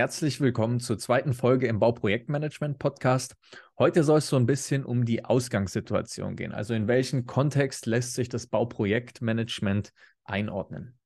[0.00, 3.36] Herzlich willkommen zur zweiten Folge im Bauprojektmanagement Podcast.
[3.78, 6.52] Heute soll es so ein bisschen um die Ausgangssituation gehen.
[6.52, 9.92] Also in welchen Kontext lässt sich das Bauprojektmanagement
[10.24, 10.98] einordnen?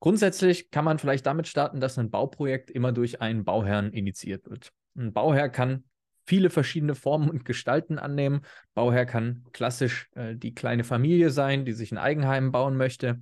[0.00, 4.72] Grundsätzlich kann man vielleicht damit starten, dass ein Bauprojekt immer durch einen Bauherrn initiiert wird.
[4.96, 5.84] Ein Bauherr kann
[6.26, 8.40] viele verschiedene Formen und Gestalten annehmen.
[8.74, 13.20] Bauherr kann klassisch äh, die kleine Familie sein, die sich ein Eigenheim bauen möchte.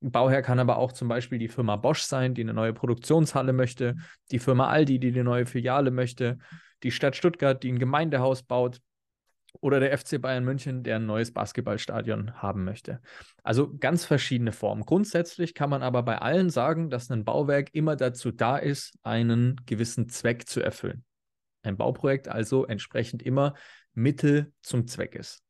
[0.00, 3.96] Bauherr kann aber auch zum Beispiel die Firma Bosch sein, die eine neue Produktionshalle möchte,
[4.30, 6.38] die Firma Aldi, die eine neue Filiale möchte,
[6.82, 8.80] die Stadt Stuttgart, die ein Gemeindehaus baut
[9.60, 13.00] oder der FC Bayern München, der ein neues Basketballstadion haben möchte.
[13.42, 14.84] Also ganz verschiedene Formen.
[14.84, 19.60] Grundsätzlich kann man aber bei allen sagen, dass ein Bauwerk immer dazu da ist, einen
[19.66, 21.04] gewissen Zweck zu erfüllen.
[21.62, 23.54] Ein Bauprojekt also entsprechend immer
[23.94, 25.42] Mittel zum Zweck ist.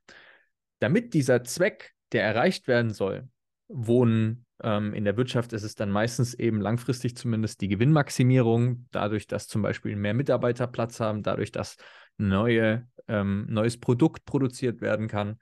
[0.79, 3.29] Damit dieser Zweck, der erreicht werden soll,
[3.69, 4.47] Wohnen.
[4.63, 9.49] Ähm, in der Wirtschaft ist es dann meistens eben langfristig zumindest die Gewinnmaximierung, dadurch, dass
[9.49, 11.77] zum Beispiel mehr Mitarbeiter Platz haben, dadurch, dass
[12.17, 15.39] neue, ähm, neues Produkt produziert werden kann.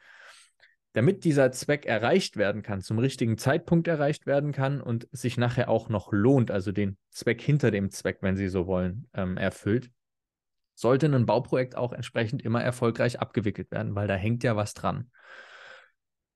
[0.94, 5.68] Damit dieser Zweck erreicht werden kann, zum richtigen Zeitpunkt erreicht werden kann und sich nachher
[5.68, 9.90] auch noch lohnt, also den Zweck hinter dem Zweck, wenn Sie so wollen, ähm, erfüllt,
[10.74, 15.10] sollte ein Bauprojekt auch entsprechend immer erfolgreich abgewickelt werden, weil da hängt ja was dran.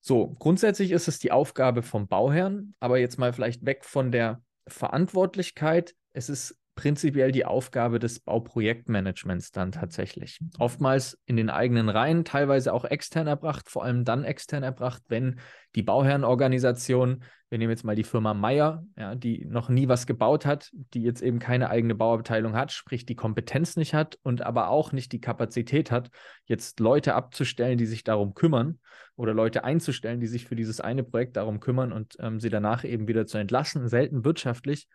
[0.08, 4.42] So, grundsätzlich ist es die Aufgabe vom Bauherrn, aber jetzt mal vielleicht weg von der
[4.66, 5.94] Verantwortlichkeit.
[6.14, 10.38] Es ist prinzipiell die Aufgabe des Bauprojektmanagements dann tatsächlich.
[10.60, 15.40] Oftmals in den eigenen Reihen, teilweise auch extern erbracht, vor allem dann extern erbracht, wenn
[15.74, 20.46] die Bauherrenorganisation, wir nehmen jetzt mal die Firma Meier, ja, die noch nie was gebaut
[20.46, 24.68] hat, die jetzt eben keine eigene Bauabteilung hat, sprich die Kompetenz nicht hat und aber
[24.68, 26.10] auch nicht die Kapazität hat,
[26.44, 28.78] jetzt Leute abzustellen, die sich darum kümmern
[29.16, 32.84] oder Leute einzustellen, die sich für dieses eine Projekt darum kümmern und ähm, sie danach
[32.84, 34.86] eben wieder zu entlassen, selten wirtschaftlich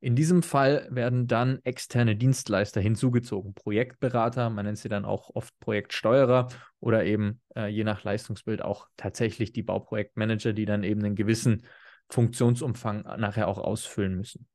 [0.00, 5.58] in diesem Fall werden dann externe Dienstleister hinzugezogen, Projektberater, man nennt sie dann auch oft
[5.60, 6.48] Projektsteuerer
[6.80, 11.62] oder eben äh, je nach Leistungsbild auch tatsächlich die Bauprojektmanager, die dann eben einen gewissen
[12.08, 14.46] Funktionsumfang nachher auch ausfüllen müssen.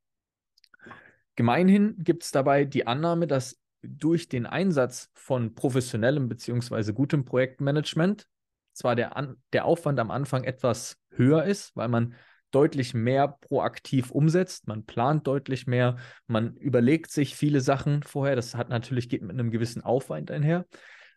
[1.37, 6.91] Gemeinhin gibt es dabei die Annahme, dass durch den Einsatz von professionellem bzw.
[6.91, 8.27] gutem Projektmanagement
[8.73, 12.15] zwar der, An der Aufwand am Anfang etwas höher ist, weil man
[12.51, 15.97] deutlich mehr proaktiv umsetzt, man plant deutlich mehr,
[16.27, 18.35] man überlegt sich viele Sachen vorher.
[18.35, 20.65] Das hat natürlich geht mit einem gewissen Aufwand einher.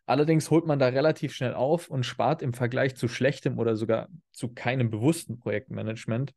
[0.06, 4.08] Allerdings holt man da relativ schnell auf und spart im Vergleich zu schlechtem oder sogar
[4.32, 6.32] zu keinem bewussten Projektmanagement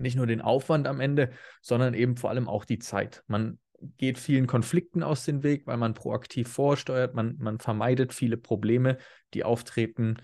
[0.00, 3.22] nicht nur den Aufwand am Ende, sondern eben vor allem auch die Zeit.
[3.26, 3.58] Man
[3.96, 8.98] geht vielen Konflikten aus dem Weg, weil man proaktiv vorsteuert, man, man vermeidet viele Probleme,
[9.34, 10.16] die auftreten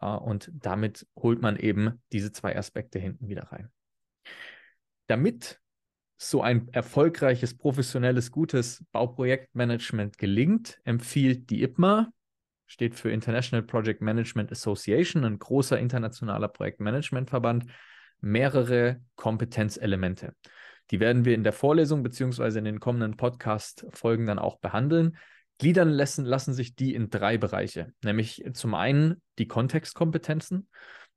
[0.00, 3.70] und damit holt man eben diese zwei Aspekte hinten wieder rein.
[5.06, 5.60] Damit
[6.16, 12.12] so ein erfolgreiches, professionelles, gutes Bauprojektmanagement gelingt, empfiehlt die IPMA,
[12.66, 17.66] steht für International Project Management Association, ein großer internationaler Projektmanagementverband,
[18.20, 20.34] mehrere Kompetenzelemente.
[20.90, 25.16] Die werden wir in der Vorlesung beziehungsweise in den kommenden Podcast-Folgen dann auch behandeln.
[25.58, 30.68] Gliedern lassen, lassen sich die in drei Bereiche, nämlich zum einen die Kontextkompetenzen.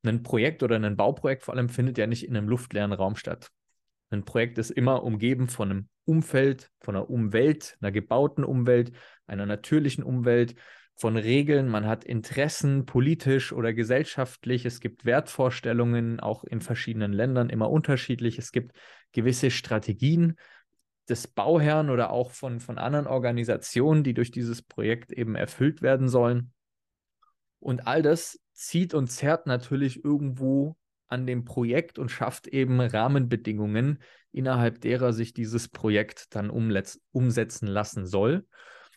[0.06, 3.50] Ein Projekt oder ein Bauprojekt vor allem findet ja nicht in einem luftleeren Raum statt.
[4.10, 8.92] Ein Projekt ist immer umgeben von einem Umfeld, von einer Umwelt, einer gebauten Umwelt,
[9.26, 10.56] einer natürlichen Umwelt,
[10.98, 11.68] von Regeln.
[11.68, 14.66] Man hat Interessen, politisch oder gesellschaftlich.
[14.66, 18.40] Es gibt Wertvorstellungen, auch in verschiedenen Ländern immer unterschiedlich.
[18.40, 18.76] Es gibt
[19.12, 20.38] gewisse Strategien,
[21.10, 26.10] des Bauherrn oder auch von, von anderen Organisationen, die durch dieses Projekt eben erfüllt werden
[26.10, 26.52] sollen.
[27.60, 34.02] Und all das zieht und zerrt natürlich irgendwo an dem Projekt und schafft eben Rahmenbedingungen,
[34.32, 38.46] innerhalb derer sich dieses Projekt dann umsetzen lassen soll.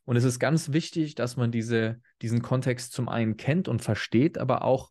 [0.04, 4.38] Und es ist ganz wichtig, dass man diese, diesen Kontext zum einen kennt und versteht,
[4.38, 4.90] aber auch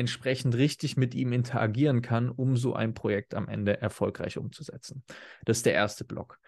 [0.00, 5.04] entsprechend richtig mit ihm interagieren kann, um so ein Projekt am Ende erfolgreich umzusetzen.
[5.44, 6.38] Das ist der erste Block.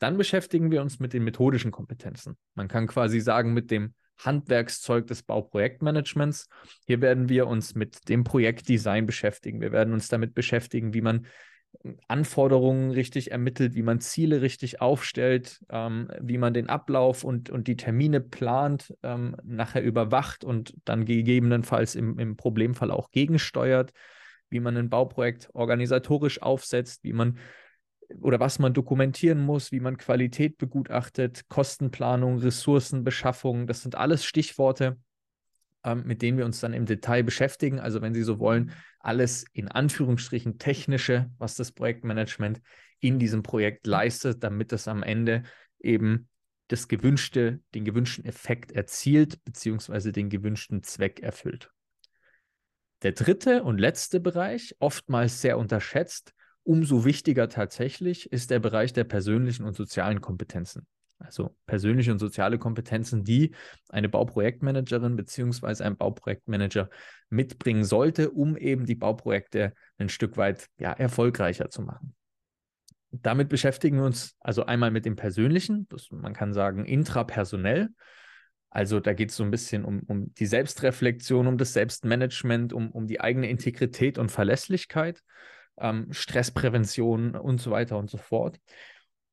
[0.00, 2.36] Dann beschäftigen wir uns mit den methodischen Kompetenzen.
[2.54, 6.48] Man kann quasi sagen, mit dem Handwerkszeug des Bauprojektmanagements.
[6.86, 9.60] Hier werden wir uns mit dem Projektdesign beschäftigen.
[9.60, 11.26] Wir werden uns damit beschäftigen, wie man
[12.08, 17.66] Anforderungen richtig ermittelt, wie man Ziele richtig aufstellt, ähm, wie man den Ablauf und, und
[17.66, 23.92] die Termine plant, ähm, nachher überwacht und dann gegebenenfalls im, im Problemfall auch gegensteuert,
[24.48, 27.38] wie man ein Bauprojekt organisatorisch aufsetzt, wie man
[28.20, 34.98] oder was man dokumentieren muss, wie man Qualität begutachtet, Kostenplanung, Ressourcenbeschaffung, das sind alles Stichworte,
[35.84, 37.80] ähm, mit denen wir uns dann im Detail beschäftigen.
[37.80, 38.72] Also wenn Sie so wollen,
[39.02, 42.60] alles in Anführungsstrichen technische, was das Projektmanagement
[43.00, 45.42] in diesem Projekt leistet, damit es am Ende
[45.80, 46.28] eben
[46.68, 51.70] das gewünschte, den gewünschten Effekt erzielt, beziehungsweise den gewünschten Zweck erfüllt.
[53.02, 56.32] Der dritte und letzte Bereich, oftmals sehr unterschätzt,
[56.62, 60.86] umso wichtiger tatsächlich, ist der Bereich der persönlichen und sozialen Kompetenzen.
[61.24, 63.54] Also persönliche und soziale Kompetenzen, die
[63.88, 65.84] eine Bauprojektmanagerin bzw.
[65.84, 66.90] ein Bauprojektmanager
[67.30, 72.14] mitbringen sollte, um eben die Bauprojekte ein Stück weit ja, erfolgreicher zu machen.
[73.10, 77.90] Damit beschäftigen wir uns also einmal mit dem Persönlichen, das, man kann sagen intrapersonell.
[78.70, 82.90] Also da geht es so ein bisschen um, um die Selbstreflexion, um das Selbstmanagement, um,
[82.90, 85.22] um die eigene Integrität und Verlässlichkeit,
[85.78, 88.58] ähm, Stressprävention und so weiter und so fort.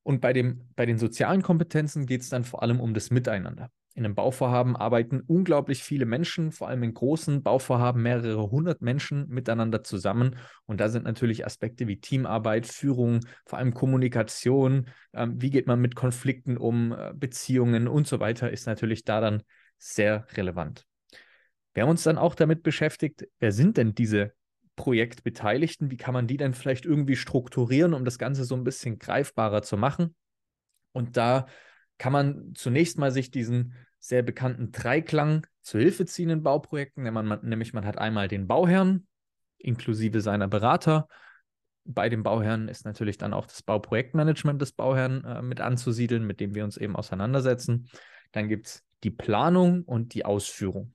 [0.04, 3.70] Und bei, dem, bei den sozialen Kompetenzen geht es dann vor allem um das Miteinander.
[3.96, 9.28] In einem Bauvorhaben arbeiten unglaublich viele Menschen, vor allem in großen Bauvorhaben mehrere hundert Menschen
[9.28, 10.38] miteinander zusammen.
[10.66, 15.82] Und da sind natürlich Aspekte wie Teamarbeit, Führung, vor allem Kommunikation, ähm, wie geht man
[15.82, 19.44] mit Konflikten um, äh, Beziehungen und so weiter, ist natürlich da dann
[19.78, 20.86] sehr relevant.
[21.74, 24.34] Wir haben uns dann auch damit beschäftigt, wer sind denn diese
[24.80, 28.98] Projektbeteiligten, wie kann man die denn vielleicht irgendwie strukturieren, um das Ganze so ein bisschen
[28.98, 30.16] greifbarer zu machen?
[30.94, 31.48] Und da
[31.98, 37.74] kann man zunächst mal sich diesen sehr bekannten Dreiklang zu Hilfe ziehen in Bauprojekten, nämlich
[37.74, 39.06] man hat einmal den Bauherrn
[39.58, 41.10] inklusive seiner Berater.
[41.84, 46.40] Bei dem Bauherrn ist natürlich dann auch das Bauprojektmanagement des Bauherrn äh, mit anzusiedeln, mit
[46.40, 47.90] dem wir uns eben auseinandersetzen.
[48.32, 50.94] Dann gibt es die Planung und die Ausführung.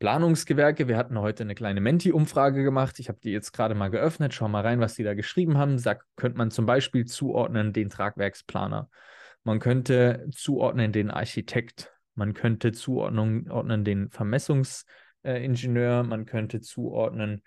[0.00, 0.88] Planungsgewerke.
[0.88, 2.98] Wir hatten heute eine kleine Menti-Umfrage gemacht.
[2.98, 4.32] Ich habe die jetzt gerade mal geöffnet.
[4.32, 5.78] Schau mal rein, was die da geschrieben haben.
[5.78, 8.88] Sag, könnte man zum Beispiel zuordnen den Tragwerksplaner.
[9.44, 11.92] Man könnte zuordnen den Architekt.
[12.14, 16.02] Man könnte zuordnen den Vermessungsingenieur.
[16.02, 17.42] Man könnte zuordnen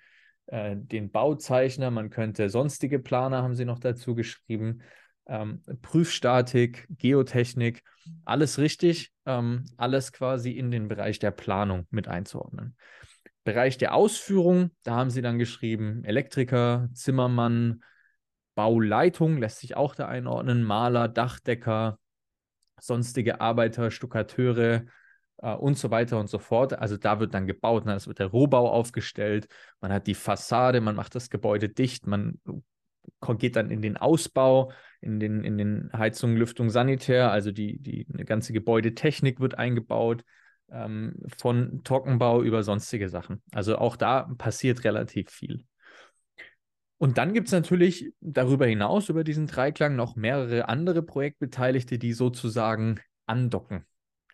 [0.45, 1.89] äh, den Bauzeichner.
[1.89, 4.83] Man könnte sonstige Planer, haben sie noch dazu geschrieben
[5.28, 7.84] ähm, Prüfstatik, Geotechnik,
[8.25, 12.75] alles richtig, ähm, alles quasi in den Bereich der Planung mit einzuordnen.
[13.44, 17.84] Bereich der Ausführung, da haben sie dann geschrieben, Elektriker, Zimmermann,
[18.56, 22.00] Bauleitung lässt sich auch da einordnen, Maler, Dachdecker,
[22.80, 24.86] sonstige Arbeiter, Stuckateure,
[25.44, 26.74] äh, und so weiter und so fort.
[26.74, 27.94] Also da wird dann gebaut, ne?
[27.94, 29.48] es wird der Rohbau aufgestellt,
[29.81, 32.40] man hat die Fassade, man macht das Gebäude dicht, man
[33.38, 34.72] geht dann in den Ausbau,
[35.03, 40.23] in den, in den Heizung, Lüftung, Sanitär, also die, die eine ganze Gebäudetechnik wird eingebaut,
[40.71, 43.41] ähm, von Trockenbau über sonstige Sachen.
[43.51, 45.65] Also auch da passiert relativ viel.
[46.97, 52.13] Und dann gibt es natürlich darüber hinaus, über diesen Dreiklang, noch mehrere andere Projektbeteiligte, die
[52.13, 53.85] sozusagen andocken.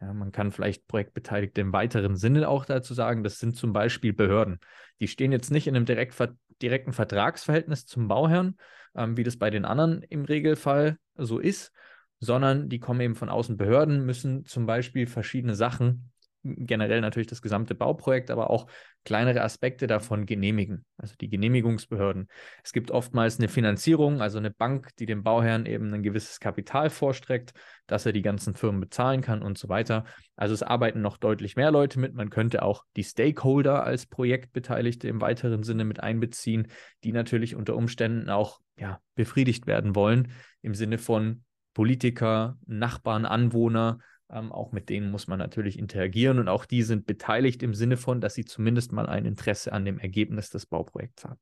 [0.01, 4.13] Ja, man kann vielleicht Projektbeteiligte im weiteren Sinne auch dazu sagen, das sind zum Beispiel
[4.13, 4.59] Behörden.
[5.01, 6.15] Die stehen jetzt nicht in einem direkt,
[6.61, 8.55] direkten Vertragsverhältnis zum Bauherrn,
[8.95, 11.73] ähm, wie das bei den anderen im Regelfall so ist,
[12.19, 13.57] sondern die kommen eben von außen.
[13.57, 16.11] Behörden müssen zum Beispiel verschiedene Sachen
[16.43, 18.67] generell natürlich das gesamte Bauprojekt, aber auch
[19.03, 22.27] kleinere Aspekte davon genehmigen, also die Genehmigungsbehörden.
[22.63, 26.89] Es gibt oftmals eine Finanzierung, also eine Bank, die dem Bauherrn eben ein gewisses Kapital
[26.89, 27.53] vorstreckt,
[27.87, 30.05] dass er die ganzen Firmen bezahlen kann und so weiter.
[30.35, 32.13] Also es arbeiten noch deutlich mehr Leute mit.
[32.13, 36.67] Man könnte auch die Stakeholder als Projektbeteiligte im weiteren Sinne mit einbeziehen,
[37.03, 40.31] die natürlich unter Umständen auch ja, befriedigt werden wollen
[40.61, 41.43] im Sinne von
[41.73, 43.99] Politiker, Nachbarn, Anwohner,
[44.31, 47.97] ähm, auch mit denen muss man natürlich interagieren und auch die sind beteiligt im Sinne
[47.97, 51.39] von, dass sie zumindest mal ein Interesse an dem Ergebnis des Bauprojekts haben.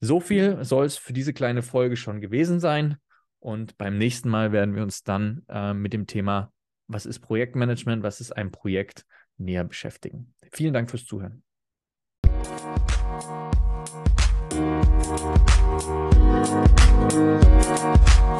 [0.00, 2.96] So viel soll es für diese kleine Folge schon gewesen sein.
[3.38, 6.52] Und beim nächsten Mal werden wir uns dann äh, mit dem Thema,
[6.88, 9.06] was ist Projektmanagement, was ist ein Projekt,
[9.36, 10.34] näher beschäftigen.
[10.52, 11.42] Vielen Dank fürs Zuhören.
[17.80, 18.39] Thank.